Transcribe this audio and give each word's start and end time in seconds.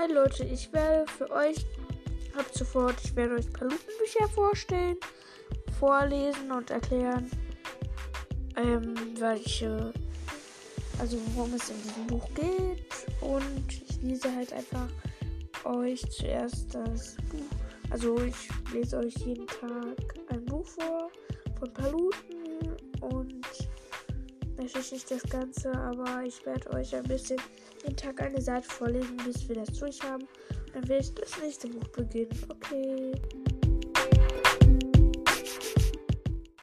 Hi 0.00 0.06
Leute, 0.12 0.44
ich 0.44 0.72
werde 0.72 1.10
für 1.10 1.28
euch 1.32 1.66
ab 2.38 2.46
sofort, 2.52 2.94
ich 3.02 3.16
werde 3.16 3.34
euch 3.34 3.52
Palutenbücher 3.52 4.28
vorstellen, 4.32 4.96
vorlesen 5.76 6.52
und 6.52 6.70
erklären, 6.70 7.28
ähm, 8.54 8.94
welche, 9.18 9.92
also 11.00 11.18
worum 11.34 11.52
es 11.52 11.70
in 11.70 11.82
diesem 11.82 12.06
Buch 12.06 12.28
geht. 12.36 12.86
Und 13.20 13.82
ich 13.88 14.00
lese 14.00 14.32
halt 14.36 14.52
einfach 14.52 14.88
euch 15.64 16.08
zuerst 16.12 16.76
das 16.76 17.16
Buch. 17.32 17.90
Also 17.90 18.20
ich 18.20 18.48
lese 18.72 18.98
euch 18.98 19.16
jeden 19.16 19.48
Tag 19.48 20.14
ein 20.28 20.44
Buch 20.44 20.64
vor 20.64 21.10
von 21.58 21.72
Paluten 21.72 22.76
und 23.00 23.37
natürlich 24.58 24.92
nicht 24.92 25.10
das 25.10 25.22
Ganze, 25.24 25.72
aber 25.72 26.22
ich 26.24 26.44
werde 26.44 26.70
euch 26.70 26.94
ein 26.94 27.04
bisschen 27.04 27.40
jeden 27.82 27.96
Tag 27.96 28.20
eine 28.20 28.40
Seite 28.40 28.68
vorlesen, 28.68 29.16
bis 29.24 29.48
wir 29.48 29.56
das 29.56 29.78
durch 29.78 30.02
haben. 30.02 30.26
Dann 30.72 30.88
werde 30.88 31.04
ich 31.04 31.14
das 31.14 31.40
nächste 31.40 31.68
Buch 31.68 31.88
beginnen. 31.88 32.36
Okay. 32.48 33.12